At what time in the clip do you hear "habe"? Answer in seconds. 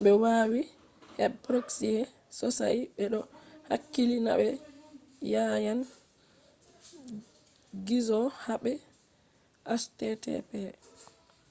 8.43-8.71